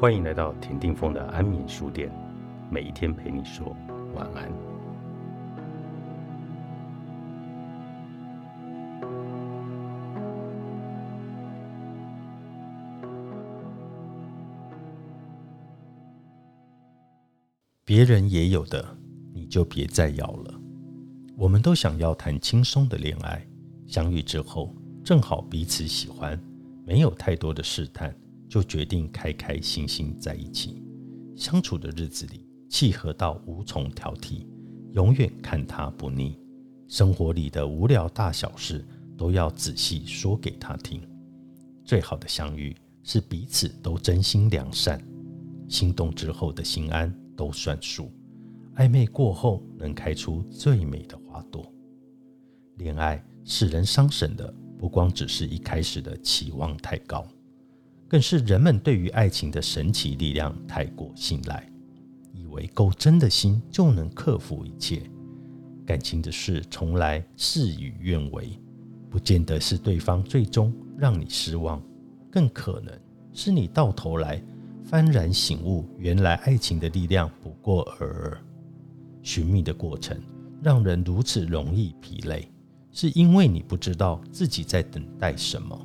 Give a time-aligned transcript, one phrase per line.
[0.00, 2.10] 欢迎来到田定峰的安眠书店，
[2.70, 3.76] 每一天陪你说
[4.14, 4.50] 晚安。
[17.84, 18.82] 别人也有的，
[19.34, 20.58] 你就别再要了。
[21.36, 23.46] 我们都想要谈轻松的恋爱，
[23.86, 26.40] 相遇之后正好彼此喜欢，
[26.86, 28.16] 没有太多的试探，
[28.50, 30.82] 就决定开开心心在一起。
[31.36, 34.44] 相处的日子里，契合到无从挑剔，
[34.92, 36.36] 永远看他不腻。
[36.88, 38.84] 生活里的无聊大小事，
[39.16, 41.00] 都要仔细说给他听。
[41.84, 45.00] 最好的相遇是彼此都真心良善，
[45.68, 48.10] 心动之后的心安都算数。
[48.74, 51.72] 暧昧过后，能开出最美的花朵。
[52.76, 57.24] 恋爱使人伤神的，不光只是一开始的期望太高，
[58.10, 61.64] 更是人们对于爱情的神奇力量太过信赖，
[62.32, 65.00] 以为够真的心就能克服一切。
[65.86, 68.58] 感情的事从来事与愿违，
[69.08, 71.80] 不见得是对方最终让你失望，
[72.32, 72.92] 更可能
[73.32, 74.42] 是你到头来
[74.90, 78.38] 幡然醒悟，原来爱情的力量不过尔尔。
[79.22, 80.20] 寻觅的过程
[80.60, 82.50] 让人如此容易疲累，
[82.90, 85.78] 是因为你不知道自己在等待什么，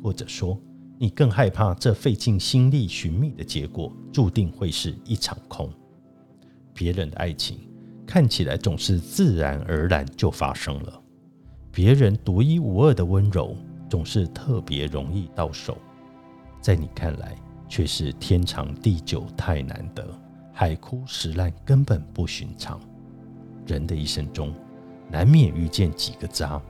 [0.00, 0.56] 或者说
[0.98, 5.70] 你更害怕这费尽心力寻觅的结果注定会是一场空。
[6.72, 7.58] 别人的爱情
[8.06, 11.00] 看起来总是自然而然就发生了，
[11.72, 13.56] 别人独一无二的温柔
[13.88, 15.76] 总是特别容易到手，
[16.60, 17.36] 在你看来
[17.68, 20.06] 却是天长地久太难得。
[20.52, 22.80] 海枯石烂根本不寻常。
[23.66, 24.54] 人的一生中，
[25.10, 26.62] 难免遇见几个渣。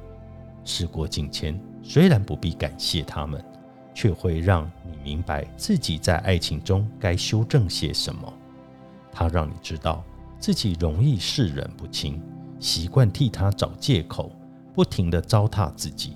[0.64, 3.44] 事过境迁，虽然不必感谢他们，
[3.94, 8.32] 却会让你明白自己在爱情中该修正些什么。
[9.12, 10.04] 他让你知道
[10.38, 12.20] 自己容易视人不清，
[12.58, 14.32] 习惯替他找借口，
[14.74, 16.14] 不停地糟蹋自己。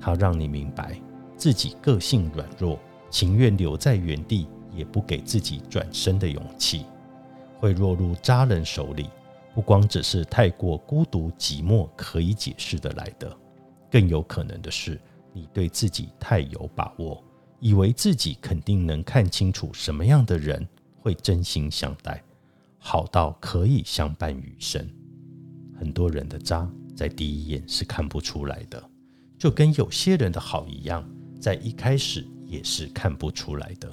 [0.00, 0.98] 他让你明白
[1.36, 2.78] 自己个性软弱，
[3.10, 6.86] 情愿留在原地，也不给自己转身的勇气。
[7.60, 9.10] 会落入渣人手里，
[9.54, 13.36] 不光只是太过孤独寂寞可以解释的来的，
[13.90, 15.00] 更有可能的是
[15.38, 17.22] 你对自己太有把握，
[17.60, 20.66] 以为自己肯定能看清楚什么样的人
[20.98, 22.20] 会真心相待，
[22.76, 24.84] 好到可以相伴余生。
[25.78, 28.82] 很多人的渣在第一眼是看不出来的，
[29.38, 31.08] 就跟有些人的好一样，
[31.40, 33.88] 在一开始也是看不出来的。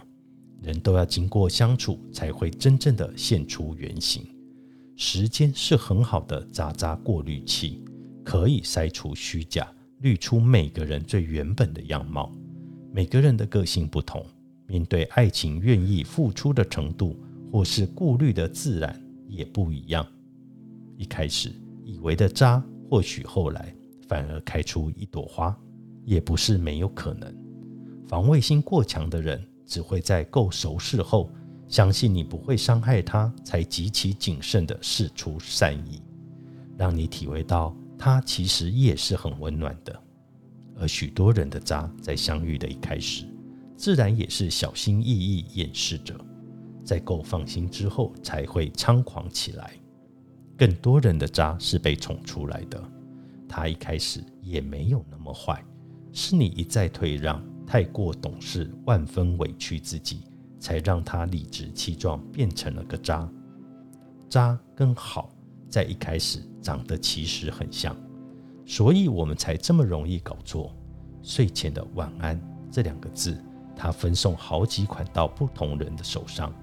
[0.63, 4.25] 人都要经过相处，才会真正的现出原形。
[4.95, 7.83] 时间是很好的渣渣过滤器，
[8.23, 12.31] 可以筛除虚假，滤出每个人最原本的样貌。
[12.91, 14.25] 每个人的个性不同，
[14.67, 17.19] 面对爱情愿意付出的程度，
[17.51, 20.06] 或是顾虑的自然也不一样。
[20.97, 21.51] 一开始
[21.83, 23.75] 以为的渣，或许后来
[24.07, 25.57] 反而开出一朵花，
[26.03, 27.35] 也不是没有可能。
[28.07, 29.44] 防卫心过强的人。
[29.67, 31.27] 只会在够熟识后，
[31.67, 36.03] 相信你不会伤害他，才极其谨慎的示出善意，
[36.77, 40.01] 让你体会到他其实也是很温暖的。
[40.78, 43.25] 而许多人的渣，在相遇的一开始，
[43.78, 46.13] 自然也是小心翼翼掩饰着，
[46.83, 49.72] 在够放心之后，才会猖狂起来。
[50.57, 52.81] 更多人的渣是被宠出来的，
[53.47, 55.63] 他一开始也没有那么坏，
[56.12, 57.44] 是你一再退让。
[57.67, 60.22] 太过懂事，万分委屈自己，
[60.59, 63.27] 才让他理直气壮变成了个渣。
[64.29, 65.34] 渣跟好
[65.70, 67.96] 在一开始长得其实很像，
[68.66, 70.74] 所以我们才这么容易搞错。
[71.22, 72.40] 睡前的晚安
[72.72, 73.38] 这两个字，
[73.75, 76.54] 他分送好几款到不同人的手上，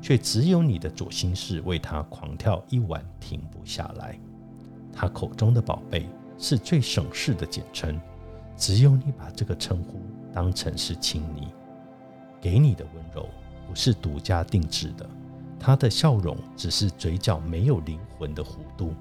[0.00, 4.18] 却只有你的左心室为他狂跳一晚停不下来。
[4.92, 6.08] 他口中的宝贝
[6.38, 8.00] 是最省事的简称，
[8.56, 10.00] 只有你把这个称呼。
[10.32, 11.48] 当成是亲昵，
[12.42, 13.26] 给你的温柔
[13.66, 15.08] 不是独家定制的，
[15.58, 18.94] 他的笑容只是嘴角没有灵魂的弧度。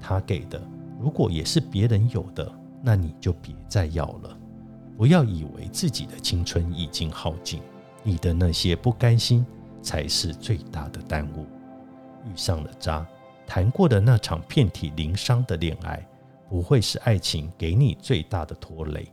[0.00, 0.60] 他给的
[1.00, 2.52] 如果也是别人有的，
[2.82, 4.38] 那你就别再要了。
[4.96, 7.60] 不要以为自己的青春已经耗尽，
[8.02, 9.44] 你的那些不甘心
[9.80, 11.46] 才是最大的耽误。
[12.24, 13.06] 遇上了渣，
[13.46, 16.06] 谈过的那场遍体鳞伤的恋爱，
[16.48, 19.10] 不会是爱情给你最大的拖累。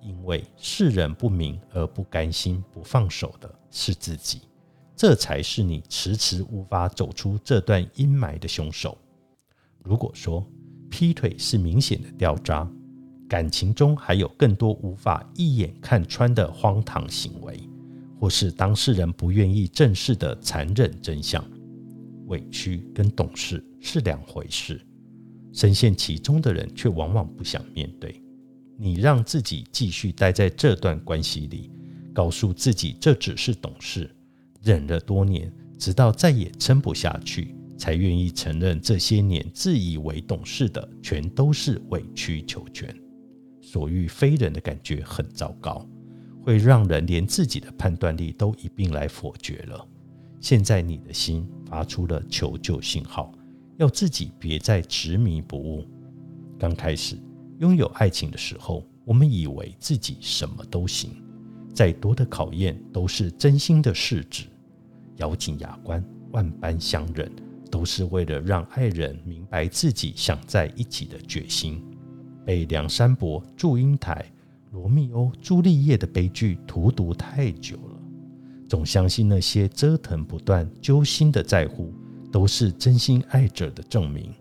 [0.00, 4.42] 因为世人不明而不甘心、不放手的是自己，
[5.00, 8.98] 这才是你迟迟无法走出这段阴霾的凶手。
[9.82, 10.46] 如果说
[10.90, 12.70] 劈腿是明显的掉渣，
[13.26, 17.58] 感情中还有更多无法一眼看穿的荒唐行为，
[18.20, 21.42] 或是当事人不愿意正视的残忍真相。
[22.26, 24.78] 委屈跟懂事是两回事，
[25.50, 28.22] 深陷其中的人却往往不想面对。
[28.76, 31.70] 你让自己继续待在这段关系里，
[32.12, 34.14] 告诉自己这只是懂事，
[34.62, 42.94] 忍了多年，直到再也撑不下去，才愿意承认这些年自以为懂事的全都是委曲求全、
[43.60, 45.88] 所遇非人的感觉，很糟糕，
[46.42, 49.88] 会让人连自己的判断力都一并来否决了。
[50.40, 53.32] 现在你的心发出了求救信号，
[53.78, 55.86] 要自己别再执迷不悟。
[56.58, 57.18] 刚开始
[57.60, 61.10] 拥有爱情的时候，我们以为自己什么都行，
[61.74, 64.44] 再多的考验都是真心的试纸，
[65.20, 67.30] 咬紧牙关，万般相忍，
[67.70, 71.82] 都是为了让爱人明白自己想在一起的决心。
[72.44, 74.24] 被梁山伯、祝英台、
[74.72, 78.00] 罗密欧、朱丽叶的悲剧荼毒太久了。
[78.66, 81.92] 总相信那些折腾不断、揪心的在乎，
[82.32, 84.32] 都是真心爱者的证明。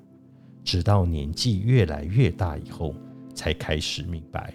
[0.63, 2.95] 直到年纪越来越大以后，
[3.33, 4.53] 才开始明白，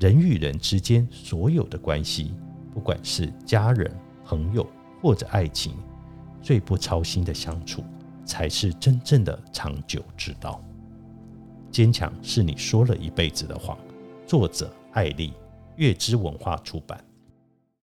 [0.00, 2.34] 人与人之间所有的关系，
[2.74, 3.90] 不管是家人、
[4.24, 4.66] 朋友
[5.02, 5.74] 或者爱情，
[6.40, 7.82] 最不操心的相处，
[8.24, 10.62] 才是真正的长久之道。
[11.72, 13.76] 坚强是你说了一辈子的谎。
[14.24, 15.32] 作者：艾丽，
[15.74, 17.04] 月之文化出版。